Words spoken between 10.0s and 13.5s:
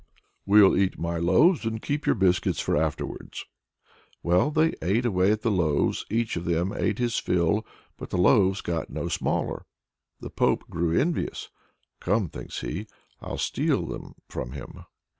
The Pope grew envious: "Come," thinks he, "I'll